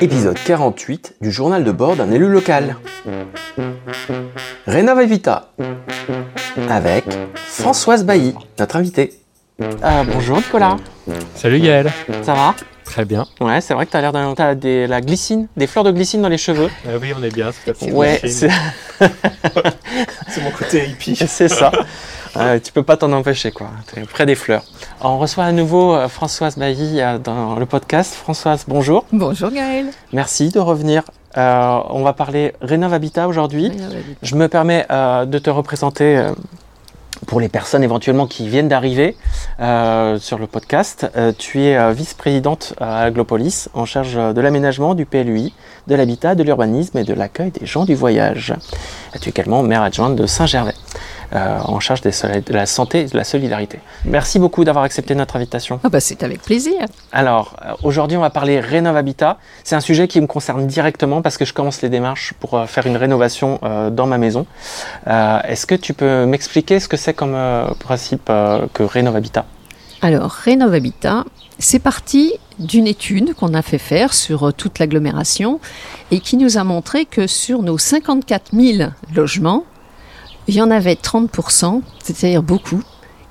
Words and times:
Épisode 0.00 0.36
48 0.44 1.14
du 1.20 1.30
journal 1.30 1.62
de 1.62 1.70
bord 1.70 1.94
d'un 1.96 2.10
élu 2.10 2.28
local. 2.28 2.76
Rénova 4.66 5.04
Vita 5.04 5.50
avec 6.68 7.04
Françoise 7.36 8.04
Bailly, 8.04 8.34
notre 8.58 8.76
invitée. 8.76 9.12
Euh, 9.62 10.04
bonjour 10.12 10.38
Nicolas, 10.38 10.76
Salut 11.36 11.60
Gaël. 11.60 11.92
ça 12.22 12.34
va? 12.34 12.54
Très 12.84 13.04
bien. 13.04 13.26
Ouais, 13.40 13.60
c'est 13.60 13.74
vrai 13.74 13.86
que 13.86 13.92
t'as 13.92 14.00
l'air 14.00 14.12
d'un. 14.12 14.34
T'as 14.34 14.56
des, 14.56 14.88
la 14.88 15.00
glycine, 15.00 15.46
des 15.56 15.68
fleurs 15.68 15.84
de 15.84 15.92
glycine 15.92 16.22
dans 16.22 16.28
les 16.28 16.38
cheveux. 16.38 16.68
Ah 16.86 16.94
oui, 17.00 17.12
on 17.16 17.22
est 17.22 17.32
bien. 17.32 17.50
C'est 17.52 17.92
Ouais, 17.92 18.20
c'est 18.24 18.48
c'est 20.28 20.42
mon 20.42 20.50
côté 20.50 20.86
hippie. 20.88 21.14
c'est 21.14 21.48
ça. 21.48 21.70
Euh, 22.36 22.58
tu 22.62 22.72
peux 22.72 22.82
pas 22.82 22.96
t'en 22.96 23.12
empêcher, 23.12 23.50
quoi. 23.50 23.68
T'es 23.92 24.02
près 24.02 24.24
des 24.26 24.34
fleurs. 24.34 24.62
On 25.00 25.18
reçoit 25.18 25.44
à 25.44 25.52
nouveau 25.52 25.94
euh, 25.94 26.08
Françoise 26.08 26.56
Bailly 26.56 27.00
euh, 27.00 27.18
dans 27.18 27.56
le 27.56 27.66
podcast. 27.66 28.14
Françoise, 28.14 28.64
bonjour. 28.68 29.04
Bonjour 29.12 29.50
Gaël. 29.50 29.86
Merci 30.12 30.50
de 30.50 30.60
revenir. 30.60 31.02
Euh, 31.36 31.78
on 31.90 32.02
va 32.02 32.12
parler 32.12 32.54
Rénov 32.60 32.92
Habitat 32.92 33.26
aujourd'hui. 33.28 33.72
Je 34.22 34.34
me 34.36 34.48
permets 34.48 34.86
euh, 34.90 35.24
de 35.26 35.38
te 35.38 35.50
représenter 35.50 36.16
euh, 36.18 36.32
pour 37.26 37.40
les 37.40 37.48
personnes 37.48 37.82
éventuellement 37.84 38.26
qui 38.26 38.48
viennent 38.48 38.68
d'arriver 38.68 39.16
euh, 39.60 40.18
sur 40.18 40.38
le 40.38 40.46
podcast. 40.46 41.08
Euh, 41.16 41.32
tu 41.36 41.62
es 41.62 41.76
euh, 41.76 41.92
vice-présidente 41.92 42.74
à 42.80 43.02
Aglopolis 43.02 43.68
en 43.74 43.84
charge 43.86 44.14
de 44.14 44.40
l'aménagement, 44.40 44.94
du 44.94 45.04
PLUI, 45.04 45.52
de 45.86 45.94
l'habitat, 45.94 46.34
de 46.34 46.42
l'urbanisme 46.42 46.98
et 46.98 47.04
de 47.04 47.14
l'accueil 47.14 47.50
des 47.50 47.66
gens 47.66 47.84
du 47.84 47.94
voyage. 47.94 48.54
Et 49.14 49.18
tu 49.18 49.28
es 49.28 49.30
également 49.30 49.62
maire 49.62 49.82
adjointe 49.82 50.16
de 50.16 50.26
Saint-Gervais 50.26 50.74
euh, 51.34 51.58
en 51.64 51.80
charge 51.80 52.00
des 52.00 52.10
de 52.10 52.52
la 52.52 52.66
santé 52.66 53.00
et 53.00 53.04
de 53.06 53.16
la 53.16 53.24
solidarité. 53.24 53.78
Merci 54.04 54.38
beaucoup 54.38 54.64
d'avoir 54.64 54.84
accepté 54.84 55.14
notre 55.14 55.36
invitation. 55.36 55.80
Ah 55.84 55.88
bah 55.88 56.00
c'est 56.00 56.22
avec 56.22 56.42
plaisir. 56.42 56.74
Alors, 57.12 57.56
euh, 57.64 57.72
aujourd'hui, 57.82 58.16
on 58.16 58.20
va 58.20 58.30
parler 58.30 58.60
Rénov 58.60 58.96
Habitat. 58.96 59.38
C'est 59.64 59.76
un 59.76 59.80
sujet 59.80 60.08
qui 60.08 60.20
me 60.20 60.26
concerne 60.26 60.66
directement 60.66 61.22
parce 61.22 61.38
que 61.38 61.44
je 61.44 61.52
commence 61.52 61.82
les 61.82 61.88
démarches 61.88 62.34
pour 62.40 62.54
euh, 62.54 62.66
faire 62.66 62.86
une 62.86 62.96
rénovation 62.96 63.58
euh, 63.62 63.90
dans 63.90 64.06
ma 64.06 64.18
maison. 64.18 64.46
Est-ce 65.06 65.66
que 65.66 65.74
tu 65.74 65.94
peux 65.94 66.26
m'expliquer 66.26 66.80
ce 66.80 66.88
que 66.88 66.96
c'est 66.96 67.14
comme 67.14 67.36
principe 67.78 68.26
que 68.26 68.82
Rénov 68.82 69.16
Habitat? 69.16 69.44
Alors 70.02 70.30
Rénov 70.30 70.72
Habitat, 70.74 71.24
c'est 71.58 71.78
parti 71.78 72.32
d'une 72.58 72.86
étude 72.86 73.34
qu'on 73.34 73.54
a 73.54 73.62
fait 73.62 73.78
faire 73.78 74.14
sur 74.14 74.52
toute 74.54 74.78
l'agglomération 74.78 75.60
et 76.10 76.20
qui 76.20 76.36
nous 76.36 76.58
a 76.58 76.64
montré 76.64 77.04
que 77.04 77.26
sur 77.26 77.62
nos 77.62 77.78
54 77.78 78.52
000 78.52 78.90
logements, 79.14 79.64
il 80.48 80.54
y 80.54 80.62
en 80.62 80.70
avait 80.70 80.94
30%, 80.94 81.82
c'est-à-dire 82.02 82.42
beaucoup, 82.42 82.82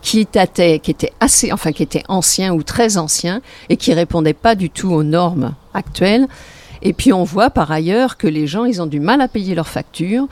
qui 0.02 0.22
étaient, 0.22 1.12
assez, 1.20 1.52
enfin 1.52 1.72
qui 1.72 1.84
étaient 1.84 2.04
anciens 2.08 2.54
ou 2.54 2.64
très 2.64 2.98
anciens 2.98 3.42
et 3.68 3.78
qui 3.78 3.94
répondaient 3.94 4.34
pas 4.34 4.56
du 4.56 4.70
tout 4.70 4.90
aux 4.90 5.04
normes 5.04 5.54
actuelles. 5.74 6.28
Et 6.82 6.94
puis 6.94 7.14
on 7.14 7.24
voit 7.24 7.50
par 7.50 7.72
ailleurs 7.72 8.18
que 8.18 8.28
les 8.28 8.48
gens, 8.48 8.66
ils 8.66 8.82
ont 8.82 8.88
du 8.88 9.00
mal 9.00 9.22
à 9.22 9.28
payer 9.28 9.56
leurs 9.56 9.68
factures. 9.68 10.28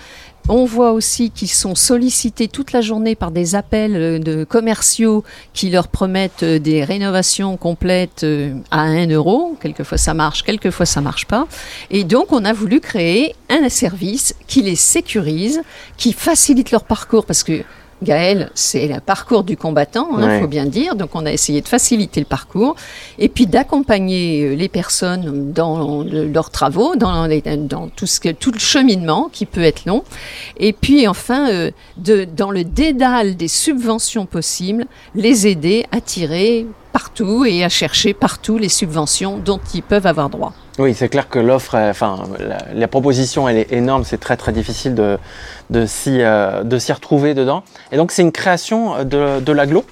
On 0.49 0.63
voit 0.63 0.93
aussi 0.93 1.29
qu'ils 1.29 1.49
sont 1.49 1.75
sollicités 1.75 2.47
toute 2.47 2.71
la 2.71 2.79
journée 2.79 3.15
par 3.15 3.31
des 3.31 3.55
appels 3.55 3.95
euh, 3.97 4.17
de 4.17 4.45
commerciaux 4.45 5.25
qui 5.53 5.69
leur 5.69 5.89
promettent 5.89 6.43
euh, 6.43 6.57
des 6.57 6.85
rénovations 6.85 7.57
complètes 7.57 8.23
euh, 8.23 8.53
à 8.71 8.83
1 8.83 9.09
euro. 9.09 9.57
Quelquefois 9.59 9.97
ça 9.97 10.13
marche, 10.13 10.43
quelquefois 10.43 10.85
ça 10.85 11.01
marche 11.01 11.25
pas. 11.25 11.47
Et 11.91 12.05
donc 12.05 12.31
on 12.31 12.45
a 12.45 12.53
voulu 12.53 12.79
créer 12.79 13.35
un 13.49 13.67
service 13.67 14.35
qui 14.47 14.61
les 14.61 14.77
sécurise, 14.77 15.61
qui 15.97 16.13
facilite 16.13 16.71
leur 16.71 16.85
parcours 16.85 17.25
parce 17.25 17.43
que 17.43 17.63
Gaël, 18.03 18.51
c'est 18.53 18.87
le 18.87 18.99
parcours 18.99 19.43
du 19.43 19.57
combattant, 19.57 20.07
il 20.17 20.23
Ouais. 20.23 20.39
faut 20.41 20.47
bien 20.47 20.65
dire. 20.65 20.95
Donc, 20.95 21.09
on 21.15 21.25
a 21.25 21.31
essayé 21.31 21.61
de 21.61 21.67
faciliter 21.67 22.19
le 22.19 22.25
parcours 22.27 22.75
et 23.17 23.27
puis 23.27 23.47
d'accompagner 23.47 24.43
euh, 24.43 24.55
les 24.55 24.69
personnes 24.69 25.51
dans 25.51 26.03
le- 26.03 26.27
leurs 26.27 26.51
travaux, 26.51 26.95
dans, 26.95 27.25
les- 27.25 27.41
dans 27.41 27.87
tout, 27.87 28.05
ce 28.05 28.19
que, 28.19 28.29
tout 28.29 28.51
le 28.51 28.59
cheminement 28.59 29.29
qui 29.33 29.45
peut 29.47 29.63
être 29.63 29.85
long. 29.85 30.03
Et 30.57 30.73
puis, 30.73 31.07
enfin, 31.07 31.49
euh, 31.49 31.71
de, 31.97 32.25
dans 32.25 32.51
le 32.51 32.63
dédale 32.63 33.35
des 33.35 33.47
subventions 33.47 34.25
possibles, 34.27 34.85
les 35.15 35.47
aider 35.47 35.85
à 35.91 35.99
tirer 35.99 36.67
partout 36.93 37.45
et 37.45 37.63
à 37.63 37.69
chercher 37.69 38.13
partout 38.13 38.57
les 38.57 38.69
subventions 38.69 39.37
dont 39.37 39.59
ils 39.73 39.83
peuvent 39.83 40.05
avoir 40.07 40.29
droit. 40.29 40.53
Oui, 40.77 40.93
c'est 40.93 41.09
clair 41.09 41.27
que 41.27 41.39
l'offre, 41.39 41.73
euh, 41.73 41.89
enfin, 41.89 42.23
la, 42.73 42.87
proposition, 42.87 43.49
elle 43.49 43.57
est 43.57 43.73
énorme. 43.73 44.03
C'est 44.03 44.19
très 44.19 44.37
très 44.37 44.51
difficile 44.51 44.93
de, 44.93 45.17
de 45.71 45.87
s'y 45.87 46.21
euh, 46.21 46.61
retrouver 46.93 47.33
dedans. 47.33 47.63
Et 47.91 47.97
donc, 47.97 48.11
c'est 48.11 48.21
une 48.21 48.31
création 48.31 48.95
euh, 48.95 49.03
de, 49.03 49.39
de 49.43 49.51
l'aglo? 49.51 49.83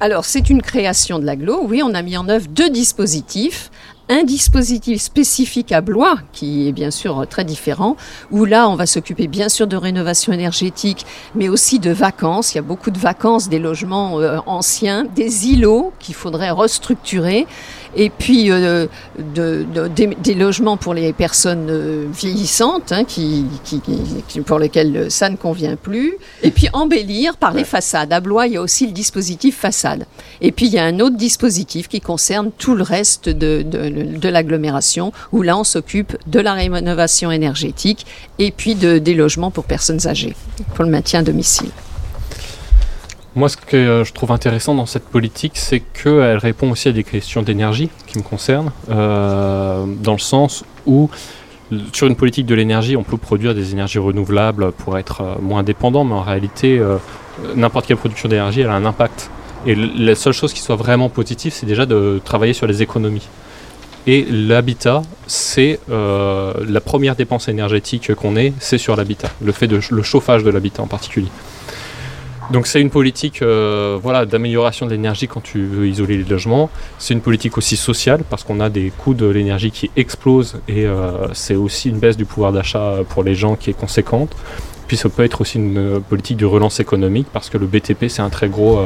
Alors, 0.00 0.26
c'est 0.26 0.50
une 0.50 0.60
création 0.60 1.18
de 1.18 1.24
l'aglo. 1.24 1.60
Oui, 1.64 1.80
on 1.82 1.94
a 1.94 2.02
mis 2.02 2.16
en 2.18 2.28
œuvre 2.28 2.46
deux 2.48 2.68
dispositifs. 2.68 3.70
Un 4.08 4.24
dispositif 4.24 5.00
spécifique 5.00 5.72
à 5.72 5.80
Blois, 5.80 6.16
qui 6.32 6.68
est 6.68 6.72
bien 6.72 6.90
sûr 6.90 7.24
très 7.30 7.44
différent, 7.44 7.96
où 8.30 8.44
là, 8.44 8.68
on 8.68 8.74
va 8.74 8.84
s'occuper 8.84 9.26
bien 9.26 9.48
sûr 9.48 9.66
de 9.66 9.76
rénovation 9.76 10.32
énergétique, 10.32 11.06
mais 11.34 11.48
aussi 11.48 11.78
de 11.78 11.90
vacances. 11.92 12.52
Il 12.52 12.56
y 12.56 12.58
a 12.58 12.62
beaucoup 12.62 12.90
de 12.90 12.98
vacances, 12.98 13.48
des 13.48 13.58
logements 13.60 14.20
euh, 14.20 14.38
anciens, 14.46 15.04
des 15.04 15.46
îlots 15.48 15.92
qu'il 15.98 16.14
faudrait 16.14 16.50
restructurer, 16.50 17.46
et 17.94 18.10
puis 18.10 18.50
euh, 18.50 18.86
de- 19.34 19.64
de- 19.72 19.86
des, 19.88 20.08
des 20.08 20.34
logements 20.34 20.76
pour 20.76 20.94
les 20.94 21.12
personnes 21.12 21.68
euh, 21.70 22.06
vieillissantes, 22.12 22.90
hein, 22.92 23.04
qui, 23.04 23.44
qui- 23.64 23.80
qui- 23.80 24.00
qui- 24.28 24.40
pour 24.40 24.58
lesquelles 24.58 25.10
ça 25.10 25.30
ne 25.30 25.36
convient 25.36 25.76
plus, 25.76 26.14
et 26.42 26.50
puis 26.50 26.68
embellir 26.72 27.36
par 27.36 27.54
les 27.54 27.64
façades. 27.64 28.12
À 28.12 28.20
Blois, 28.20 28.46
il 28.46 28.54
y 28.54 28.56
a 28.56 28.62
aussi 28.62 28.86
le 28.86 28.92
dispositif 28.92 29.56
façade. 29.58 30.06
Et 30.40 30.52
puis 30.52 30.66
il 30.66 30.72
y 30.72 30.78
a 30.78 30.84
un 30.84 31.00
autre 31.00 31.16
dispositif 31.16 31.88
qui 31.88 32.00
concerne 32.00 32.50
tout 32.58 32.74
le 32.74 32.82
reste 32.82 33.28
de, 33.28 33.62
de- 33.62 33.91
de 33.92 34.28
l'agglomération, 34.28 35.12
où 35.32 35.42
là 35.42 35.56
on 35.56 35.64
s'occupe 35.64 36.16
de 36.26 36.40
la 36.40 36.54
rénovation 36.54 37.30
énergétique 37.30 38.06
et 38.38 38.50
puis 38.50 38.74
de, 38.74 38.98
des 38.98 39.14
logements 39.14 39.50
pour 39.50 39.64
personnes 39.64 40.06
âgées, 40.06 40.34
pour 40.74 40.84
le 40.84 40.90
maintien 40.90 41.20
à 41.20 41.22
domicile. 41.22 41.70
Moi, 43.34 43.48
ce 43.48 43.56
que 43.56 43.76
euh, 43.76 44.04
je 44.04 44.12
trouve 44.12 44.30
intéressant 44.30 44.74
dans 44.74 44.84
cette 44.84 45.04
politique, 45.04 45.52
c'est 45.54 45.80
qu'elle 45.80 46.36
répond 46.36 46.70
aussi 46.70 46.88
à 46.88 46.92
des 46.92 47.02
questions 47.02 47.42
d'énergie 47.42 47.88
qui 48.06 48.18
me 48.18 48.22
concernent, 48.22 48.72
euh, 48.90 49.86
dans 49.86 50.12
le 50.12 50.18
sens 50.18 50.64
où 50.84 51.08
sur 51.94 52.06
une 52.06 52.16
politique 52.16 52.44
de 52.44 52.54
l'énergie, 52.54 52.94
on 52.94 53.02
peut 53.02 53.16
produire 53.16 53.54
des 53.54 53.72
énergies 53.72 53.98
renouvelables 53.98 54.72
pour 54.72 54.98
être 54.98 55.22
euh, 55.22 55.34
moins 55.40 55.62
dépendant, 55.62 56.04
mais 56.04 56.14
en 56.14 56.20
réalité, 56.20 56.78
n'importe 57.56 57.86
quelle 57.86 57.96
production 57.96 58.28
d'énergie, 58.28 58.60
elle 58.60 58.68
a 58.68 58.74
un 58.74 58.84
impact. 58.84 59.30
Et 59.64 59.74
la 59.74 60.14
seule 60.14 60.34
chose 60.34 60.52
qui 60.52 60.60
soit 60.60 60.76
vraiment 60.76 61.08
positive, 61.08 61.54
c'est 61.54 61.66
déjà 61.66 61.86
de 61.86 62.20
travailler 62.22 62.52
sur 62.52 62.66
les 62.66 62.82
économies. 62.82 63.28
Et 64.06 64.26
l'habitat, 64.28 65.02
c'est 65.28 65.78
euh, 65.90 66.52
la 66.66 66.80
première 66.80 67.14
dépense 67.14 67.48
énergétique 67.48 68.14
qu'on 68.14 68.36
ait, 68.36 68.52
c'est 68.58 68.78
sur 68.78 68.96
l'habitat, 68.96 69.28
le 69.40 69.52
fait 69.52 69.68
de 69.68 69.80
le 69.90 70.02
chauffage 70.02 70.42
de 70.42 70.50
l'habitat 70.50 70.82
en 70.82 70.88
particulier. 70.88 71.28
Donc 72.50 72.66
c'est 72.66 72.80
une 72.80 72.90
politique 72.90 73.40
euh, 73.42 73.96
voilà, 74.02 74.26
d'amélioration 74.26 74.86
de 74.86 74.90
l'énergie 74.90 75.28
quand 75.28 75.40
tu 75.40 75.64
veux 75.64 75.86
isoler 75.86 76.16
les 76.16 76.24
logements. 76.24 76.68
C'est 76.98 77.14
une 77.14 77.20
politique 77.20 77.56
aussi 77.56 77.76
sociale 77.76 78.24
parce 78.28 78.42
qu'on 78.42 78.58
a 78.58 78.68
des 78.68 78.90
coûts 78.90 79.14
de 79.14 79.26
l'énergie 79.26 79.70
qui 79.70 79.90
explosent 79.96 80.56
et 80.66 80.84
euh, 80.84 81.32
c'est 81.32 81.54
aussi 81.54 81.88
une 81.88 81.98
baisse 81.98 82.16
du 82.16 82.24
pouvoir 82.24 82.52
d'achat 82.52 82.96
pour 83.08 83.22
les 83.22 83.36
gens 83.36 83.54
qui 83.54 83.70
est 83.70 83.78
conséquente. 83.78 84.34
Puis 84.88 84.96
ça 84.96 85.08
peut 85.08 85.22
être 85.22 85.40
aussi 85.40 85.58
une 85.58 86.02
politique 86.02 86.36
de 86.38 86.44
relance 86.44 86.80
économique 86.80 87.28
parce 87.32 87.48
que 87.48 87.56
le 87.56 87.66
BTP 87.66 88.08
c'est 88.08 88.20
un 88.20 88.28
très 88.28 88.48
gros, 88.48 88.80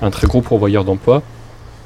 un 0.00 0.10
très 0.10 0.26
gros 0.26 0.40
pourvoyeur 0.40 0.84
d'emplois 0.84 1.22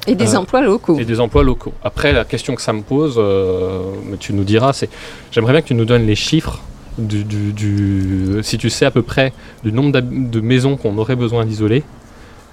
Et 0.07 0.15
des 0.15 0.35
Euh, 0.35 0.39
emplois 0.39 0.61
locaux. 0.61 0.97
et 0.99 1.05
des 1.05 1.19
emplois 1.19 1.43
locaux. 1.43 1.73
Après, 1.83 2.13
la 2.13 2.25
question 2.25 2.55
que 2.55 2.61
ça 2.61 2.73
me 2.73 2.81
pose, 2.81 3.15
euh, 3.17 3.81
mais 4.09 4.17
tu 4.17 4.33
nous 4.33 4.43
diras, 4.43 4.73
c'est 4.73 4.89
j'aimerais 5.31 5.53
bien 5.53 5.61
que 5.61 5.67
tu 5.67 5.75
nous 5.75 5.85
donnes 5.85 6.07
les 6.07 6.15
chiffres 6.15 6.59
du, 6.97 7.23
du- 7.23 7.53
du- 7.53 8.39
si 8.41 8.57
tu 8.57 8.69
sais 8.69 8.85
à 8.85 8.91
peu 8.91 9.01
près 9.03 9.33
du 9.63 9.71
nombre 9.71 9.99
de 9.99 10.39
maisons 10.41 10.77
qu'on 10.77 10.97
aurait 10.97 11.15
besoin 11.15 11.45
d'isoler 11.45 11.83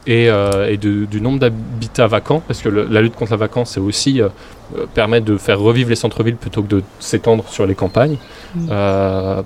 et, 0.07 0.29
euh, 0.29 0.71
et 0.71 0.77
de- 0.77 1.05
du 1.05 1.21
nombre 1.21 1.39
d'habitats 1.41 2.07
vacants, 2.07 2.43
parce 2.47 2.61
que 2.63 2.69
le- 2.69 2.87
la 2.91 3.01
lutte 3.01 3.15
contre 3.17 3.33
la 3.33 3.39
vacance, 3.39 3.71
c'est 3.71 3.81
aussi 3.81 4.21
permettre 4.95 5.25
de 5.27 5.37
faire 5.37 5.59
revivre 5.61 5.91
les 5.91 5.97
centres-villes 5.97 6.37
plutôt 6.37 6.63
que 6.63 6.69
de 6.69 6.83
s'étendre 7.01 7.45
sur 7.49 7.67
les 7.67 7.75
campagnes, 7.75 8.17
Mm. 8.55 8.69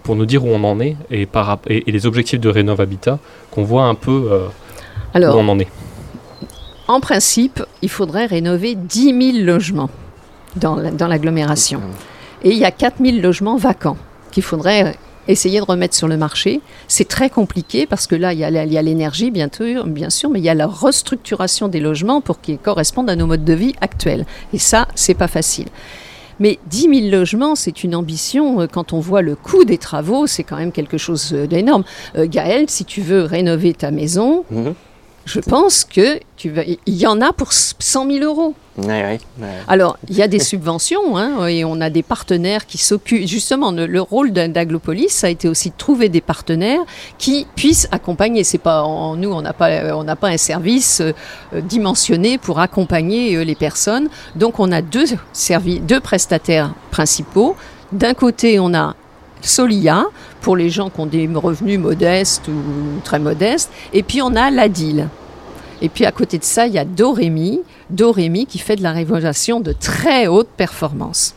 pour 0.02 0.16
nous 0.16 0.26
dire 0.26 0.44
où 0.44 0.48
on 0.48 0.64
en 0.64 0.80
est 0.80 0.96
et, 1.10 1.26
par, 1.26 1.46
rap- 1.46 1.66
et, 1.70 1.84
et 1.88 1.92
les 1.92 2.06
objectifs 2.06 2.40
de 2.40 2.48
Rénov 2.48 2.80
Habitat, 2.80 3.18
qu'on 3.50 3.62
voit 3.62 3.84
un 3.84 3.94
peu 3.94 4.28
Alors, 5.14 5.36
où 5.36 5.38
on 5.40 5.48
en 5.48 5.58
est. 5.58 5.68
En 6.90 6.98
principe, 6.98 7.62
il 7.82 7.88
faudrait 7.88 8.26
rénover 8.26 8.74
10 8.74 9.32
000 9.34 9.44
logements 9.44 9.90
dans 10.56 10.74
la- 10.74 10.90
dans 10.90 11.06
l'agglomération. 11.06 11.80
Et 12.42 12.50
il 12.50 12.58
y 12.58 12.64
a 12.64 12.72
4 12.72 12.96
000 13.00 13.18
logements 13.20 13.56
vacants 13.56 13.96
qu'il 14.32 14.42
faudrait 14.42 14.96
essayer 15.28 15.60
de 15.60 15.64
remettre 15.64 15.94
sur 15.94 16.08
le 16.08 16.16
marché. 16.16 16.60
C'est 16.88 17.06
très 17.06 17.30
compliqué 17.30 17.86
parce 17.86 18.08
que 18.08 18.16
là, 18.16 18.32
il 18.32 18.40
y 18.40 18.44
a 18.44 18.82
l'énergie, 18.82 19.30
bien 19.30 19.48
sûr, 19.54 19.86
bien 19.86 20.10
sûr, 20.10 20.30
mais 20.30 20.40
il 20.40 20.44
y 20.44 20.48
a 20.48 20.54
la 20.54 20.66
restructuration 20.66 21.68
des 21.68 21.78
logements 21.78 22.20
pour 22.20 22.40
qu'ils 22.40 22.58
correspondent 22.58 23.08
à 23.08 23.14
nos 23.14 23.26
modes 23.28 23.44
de 23.44 23.52
vie 23.52 23.74
actuels. 23.80 24.26
Et 24.52 24.58
ça, 24.58 24.88
c'est 24.96 25.14
pas 25.14 25.28
facile. 25.28 25.66
Mais 26.40 26.58
10 26.66 26.88
000 27.02 27.10
logements, 27.16 27.54
c'est 27.54 27.84
une 27.84 27.94
ambition. 27.94 28.62
Euh, 28.62 28.66
Quand 28.66 28.92
on 28.94 28.98
voit 28.98 29.22
le 29.22 29.36
coût 29.36 29.64
des 29.64 29.78
travaux, 29.78 30.26
c'est 30.26 30.42
quand 30.42 30.56
même 30.56 30.72
quelque 30.72 30.98
chose 30.98 31.30
euh, 31.34 31.46
d'énorme. 31.46 31.84
Euh, 32.16 32.26
Gaël, 32.28 32.64
si 32.68 32.84
tu 32.84 33.00
veux 33.00 33.22
rénover 33.22 33.74
ta 33.74 33.92
maison, 33.92 34.44
Mhm. 34.50 34.74
Je 35.32 35.38
pense 35.38 35.84
que 35.84 36.18
tu 36.36 36.50
vas, 36.50 36.62
il 36.64 36.96
y 36.96 37.06
en 37.06 37.20
a 37.20 37.32
pour 37.32 37.52
100 37.52 38.10
000 38.10 38.24
euros. 38.24 38.54
Alors, 39.68 39.96
il 40.08 40.16
y 40.16 40.22
a 40.22 40.28
des 40.28 40.40
subventions 40.40 41.16
hein, 41.16 41.46
et 41.46 41.64
on 41.64 41.80
a 41.80 41.88
des 41.88 42.02
partenaires 42.02 42.66
qui 42.66 42.78
s'occupent. 42.78 43.26
Justement, 43.26 43.70
le, 43.70 44.00
rôle 44.00 44.32
d'Aglopolis, 44.32 45.10
ça 45.10 45.28
a 45.28 45.30
été 45.30 45.48
aussi 45.48 45.70
de 45.70 45.76
trouver 45.76 46.08
des 46.08 46.20
partenaires 46.20 46.80
qui 47.18 47.46
puissent 47.54 47.86
accompagner. 47.92 48.42
C'est 48.42 48.58
pas 48.58 48.84
nous, 49.16 49.30
on 49.30 49.42
n'a 49.42 49.52
pas, 49.52 49.94
on 49.94 50.02
n'a 50.02 50.16
pas 50.16 50.28
un 50.28 50.36
service 50.36 51.00
euh, 51.00 51.60
dimensionné 51.60 52.38
pour 52.38 52.58
accompagner 52.58 53.36
euh, 53.36 53.44
les 53.44 53.54
personnes. 53.54 54.08
Donc, 54.34 54.58
on 54.58 54.72
a 54.72 54.82
deux 54.82 55.04
deux 55.82 56.00
prestataires 56.00 56.72
principaux. 56.90 57.54
D'un 57.92 58.14
côté, 58.14 58.58
on 58.58 58.74
a 58.74 58.96
Solia 59.42 60.06
pour 60.40 60.56
les 60.56 60.70
gens 60.70 60.90
qui 60.90 61.00
ont 61.00 61.06
des 61.06 61.28
revenus 61.32 61.78
modestes 61.78 62.48
ou 62.48 63.00
très 63.04 63.18
modestes, 63.18 63.70
et 63.92 64.02
puis 64.02 64.22
on 64.22 64.34
a 64.34 64.50
l'ADIL. 64.50 65.08
Et 65.82 65.88
puis 65.88 66.04
à 66.04 66.12
côté 66.12 66.38
de 66.38 66.44
ça, 66.44 66.66
il 66.66 66.74
y 66.74 66.78
a 66.78 66.84
Dorémy, 66.84 67.60
Dorémy 67.88 68.46
qui 68.46 68.58
fait 68.58 68.76
de 68.76 68.82
la 68.82 68.92
révélation 68.92 69.60
de 69.60 69.72
très 69.72 70.26
haute 70.26 70.48
performance, 70.56 71.34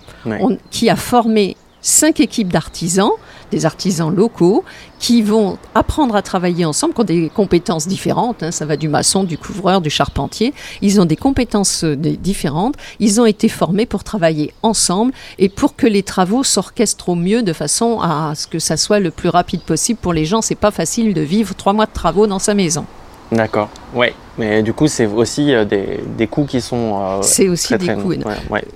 qui 0.70 0.90
a 0.90 0.96
formé 0.96 1.56
cinq 1.82 2.20
équipes 2.20 2.52
d'artisans, 2.52 3.12
des 3.54 3.66
artisans 3.66 4.14
locaux, 4.14 4.64
qui 5.00 5.22
vont 5.22 5.58
apprendre 5.76 6.16
à 6.16 6.22
travailler 6.22 6.66
ensemble, 6.66 6.94
qui 6.94 7.02
ont 7.02 7.04
des 7.04 7.30
compétences 7.30 7.88
différentes. 7.88 8.44
Hein. 8.44 8.52
ça 8.52 8.66
va 8.66 8.78
du 8.78 8.88
maçon, 8.88 9.24
du 9.24 9.38
couvreur, 9.38 9.82
du 9.82 9.90
charpentier. 9.90 10.54
Ils 10.82 11.00
ont 11.00 11.06
des 11.06 11.16
compétences 11.16 11.84
euh, 11.84 11.96
différentes. 11.96 12.76
Ils 13.00 13.22
ont 13.22 13.26
été 13.26 13.50
formés 13.50 13.86
pour 13.86 14.04
travailler 14.04 14.54
ensemble 14.64 15.14
et 15.38 15.50
pour 15.50 15.76
que 15.76 15.88
les 15.88 16.04
travaux 16.04 16.44
s'orchestrent 16.44 17.10
au 17.10 17.16
mieux 17.16 17.44
de 17.44 17.54
façon 17.54 18.00
à 18.02 18.34
ce 18.36 18.48
que 18.48 18.60
ça 18.60 18.78
soit 18.78 19.00
le 19.00 19.12
plus 19.12 19.30
rapide 19.30 19.62
possible 19.62 20.00
pour 20.02 20.14
les 20.14 20.26
gens. 20.26 20.42
C'est 20.42 20.56
pas 20.56 20.72
facile 20.72 21.14
de 21.14 21.22
vivre 21.22 21.54
trois 21.56 21.74
mois 21.74 21.86
de 21.86 21.94
travaux 21.94 22.28
dans 22.28 22.40
sa 22.40 22.54
maison. 22.54 22.86
D'accord. 23.32 23.70
Ouais. 23.94 24.14
Mais 24.38 24.64
du 24.64 24.74
coup, 24.74 24.88
c'est 24.88 25.06
aussi 25.06 25.54
euh, 25.54 25.64
des, 25.64 26.00
des, 26.18 26.26
coûts 26.26 26.46
qui 26.46 26.60
sont. 26.60 27.00
Euh, 27.00 27.22
c'est 27.22 27.48
aussi 27.50 27.78
des 27.78 27.94
coûts. 27.94 28.14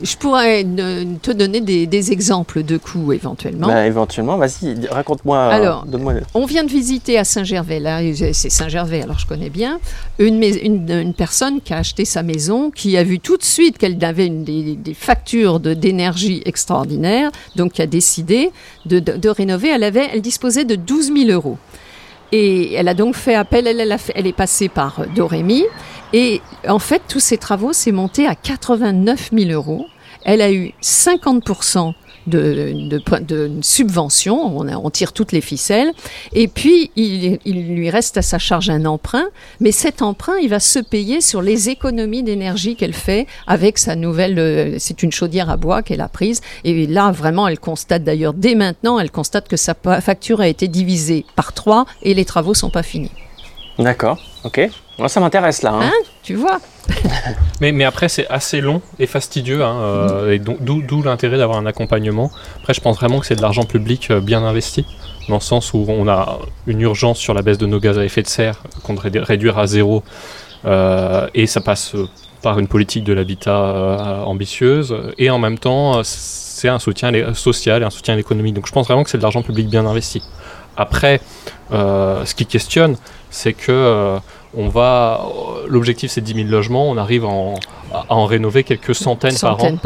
Je 0.01 0.15
pourrais 0.17 0.63
te 0.63 1.31
donner 1.31 1.61
des, 1.61 2.11
exemples 2.11 2.63
de 2.63 2.77
coûts 2.77 3.11
éventuellement. 3.11 3.67
Bah, 3.67 3.87
éventuellement, 3.87 4.37
vas-y, 4.37 4.85
raconte-moi. 4.87 5.37
Euh, 5.37 5.49
alors, 5.49 5.85
on 6.35 6.45
vient 6.45 6.63
de 6.63 6.69
visiter 6.69 7.17
à 7.17 7.23
Saint-Gervais, 7.23 7.79
là, 7.79 8.01
c'est 8.33 8.49
Saint-Gervais, 8.49 9.01
alors 9.01 9.17
je 9.17 9.25
connais 9.25 9.49
bien, 9.49 9.79
une, 10.19 10.43
une, 10.43 11.13
personne 11.13 11.59
qui 11.59 11.73
a 11.73 11.77
acheté 11.77 12.05
sa 12.05 12.21
maison, 12.21 12.69
qui 12.69 12.95
a 12.95 13.03
vu 13.03 13.19
tout 13.19 13.37
de 13.37 13.43
suite 13.43 13.77
qu'elle 13.77 14.03
avait 14.05 14.27
une, 14.27 14.43
des, 14.43 14.75
des, 14.75 14.93
factures 14.93 15.59
d'énergie 15.59 16.43
extraordinaires, 16.45 17.31
donc 17.55 17.73
qui 17.73 17.81
a 17.81 17.87
décidé 17.87 18.51
de, 18.85 18.99
de, 18.99 19.29
rénover. 19.29 19.69
Elle, 19.69 19.83
avait, 19.83 20.07
elle 20.13 20.21
disposait 20.21 20.65
de 20.65 20.75
12 20.75 21.11
000 21.13 21.31
euros. 21.31 21.57
Et 22.31 22.73
elle 22.73 22.87
a 22.87 22.93
donc 22.93 23.15
fait 23.15 23.35
appel, 23.35 23.67
elle, 23.67 24.27
est 24.27 24.33
passée 24.33 24.69
par 24.69 25.01
Dorémy. 25.15 25.63
Et 26.13 26.41
en 26.67 26.79
fait, 26.79 27.01
tous 27.07 27.19
ces 27.19 27.37
travaux, 27.37 27.73
s'est 27.73 27.91
monté 27.91 28.27
à 28.27 28.35
89 28.35 29.29
000 29.33 29.51
euros. 29.51 29.87
Elle 30.23 30.41
a 30.41 30.51
eu 30.51 30.73
50 30.81 31.43
de, 32.27 32.89
de, 32.89 33.01
de 33.19 33.51
subvention, 33.61 34.57
on, 34.57 34.67
on, 34.67 34.89
tire 34.89 35.13
toutes 35.13 35.31
les 35.31 35.41
ficelles, 35.41 35.91
et 36.33 36.47
puis 36.47 36.91
il, 36.95 37.39
il, 37.45 37.75
lui 37.75 37.89
reste 37.89 38.17
à 38.17 38.21
sa 38.21 38.37
charge 38.37 38.69
un 38.69 38.85
emprunt, 38.85 39.27
mais 39.59 39.71
cet 39.71 40.01
emprunt, 40.01 40.37
il 40.41 40.49
va 40.49 40.59
se 40.59 40.79
payer 40.79 41.21
sur 41.21 41.41
les 41.41 41.69
économies 41.69 42.23
d'énergie 42.23 42.75
qu'elle 42.75 42.93
fait 42.93 43.27
avec 43.47 43.77
sa 43.77 43.95
nouvelle, 43.95 44.37
euh, 44.39 44.75
c'est 44.77 45.03
une 45.03 45.11
chaudière 45.11 45.49
à 45.49 45.57
bois 45.57 45.81
qu'elle 45.81 46.01
a 46.01 46.09
prise, 46.09 46.41
et 46.63 46.85
là 46.85 47.11
vraiment 47.11 47.47
elle 47.47 47.59
constate 47.59 48.03
d'ailleurs 48.03 48.33
dès 48.33 48.55
maintenant, 48.55 48.99
elle 48.99 49.11
constate 49.11 49.47
que 49.47 49.57
sa 49.57 49.73
facture 50.01 50.41
a 50.41 50.47
été 50.47 50.67
divisée 50.67 51.25
par 51.35 51.53
trois 51.53 51.85
et 52.01 52.13
les 52.13 52.25
travaux 52.25 52.53
sont 52.53 52.69
pas 52.69 52.83
finis. 52.83 53.11
D'accord, 53.79 54.19
ok. 54.43 54.69
Moi, 54.97 55.09
ça 55.09 55.19
m'intéresse 55.19 55.61
là. 55.61 55.73
Hein. 55.73 55.81
hein? 55.83 56.06
Tu 56.23 56.35
vois 56.35 56.59
mais, 57.61 57.83
après, 57.83 58.09
c'est 58.09 58.27
assez 58.27 58.61
long 58.61 58.81
et 58.99 59.07
fastidieux, 59.07 59.63
hein, 59.63 59.77
euh, 59.81 60.31
et 60.31 60.39
d'où 60.39 61.03
l'intérêt 61.03 61.37
d'avoir 61.37 61.57
un 61.57 61.65
accompagnement. 61.65 62.31
Après, 62.57 62.73
je 62.73 62.81
pense 62.81 62.97
vraiment 62.97 63.19
que 63.19 63.25
c'est 63.25 63.35
de 63.35 63.41
l'argent 63.41 63.63
public 63.63 64.09
euh, 64.11 64.19
bien 64.19 64.43
investi, 64.43 64.85
dans 65.29 65.35
le 65.35 65.41
sens 65.41 65.73
où 65.73 65.85
on 65.87 66.07
a 66.07 66.39
une 66.65 66.81
urgence 66.81 67.17
sur 67.17 67.33
la 67.33 67.41
baisse 67.41 67.57
de 67.57 67.65
nos 67.65 67.79
gaz 67.79 67.97
à 67.97 68.05
effet 68.05 68.21
de 68.21 68.27
serre 68.27 68.63
qu'on 68.83 68.93
devrait 68.93 69.11
réduire 69.15 69.57
à 69.57 69.67
zéro, 69.67 70.03
euh, 70.65 71.27
et 71.33 71.47
ça 71.47 71.61
passe 71.61 71.95
par 72.41 72.59
une 72.59 72.67
politique 72.67 73.03
de 73.03 73.13
l'habitat 73.13 74.23
ambitieuse, 74.25 74.95
et 75.17 75.29
en 75.29 75.39
même 75.39 75.57
temps, 75.57 76.01
c'est 76.03 76.69
un 76.69 76.79
soutien 76.79 77.11
social 77.33 77.81
et 77.81 77.85
un 77.85 77.89
soutien 77.89 78.13
à 78.13 78.17
l'économie. 78.17 78.53
Donc 78.53 78.67
je 78.67 78.71
pense 78.71 78.87
vraiment 78.87 79.03
que 79.03 79.09
c'est 79.09 79.17
de 79.17 79.23
l'argent 79.23 79.41
public 79.41 79.67
bien 79.67 79.85
investi. 79.85 80.21
Après, 80.77 81.19
ce 81.71 82.35
qui 82.35 82.45
questionne, 82.45 82.95
c'est 83.31 83.53
que 83.53 84.19
on 84.55 84.69
va, 84.69 85.25
l'objectif 85.67 86.11
c'est 86.11 86.21
10 86.21 86.33
000 86.33 86.47
logements, 86.49 86.89
on 86.89 86.97
arrive 86.97 87.25
à 87.25 87.29
en 88.09 88.25
rénover 88.25 88.63
quelques 88.63 88.95
centaines, 88.95 89.37
par 89.37 89.63
an. 89.63 89.77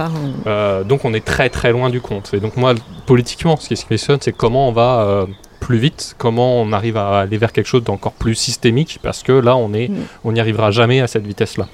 Euh, 0.47 0.83
donc 0.83 1.05
on 1.05 1.13
est 1.13 1.25
très 1.25 1.49
très 1.49 1.71
loin 1.71 1.89
du 1.89 2.01
compte. 2.01 2.33
Et 2.33 2.39
donc 2.39 2.57
moi, 2.57 2.73
politiquement, 3.05 3.57
ce 3.57 3.67
qui 3.67 3.77
se 3.77 3.85
questionne, 3.85 4.19
c'est 4.21 4.31
comment 4.31 4.67
on 4.67 4.71
va 4.71 5.01
euh, 5.01 5.25
plus 5.59 5.77
vite, 5.77 6.15
comment 6.17 6.61
on 6.61 6.71
arrive 6.73 6.97
à 6.97 7.19
aller 7.19 7.37
vers 7.37 7.51
quelque 7.51 7.67
chose 7.67 7.83
d'encore 7.83 8.13
plus 8.13 8.35
systémique, 8.35 8.99
parce 9.01 9.23
que 9.23 9.31
là, 9.31 9.55
on 9.55 9.73
est, 9.73 9.89
mm. 9.89 10.03
on 10.23 10.31
n'y 10.33 10.39
arrivera 10.39 10.71
jamais 10.71 11.01
à 11.01 11.07
cette 11.07 11.25
vitesse-là. 11.25 11.67